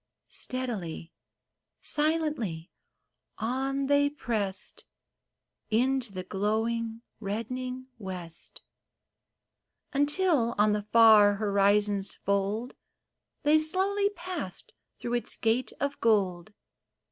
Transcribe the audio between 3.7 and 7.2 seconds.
they pressed Into the glowing,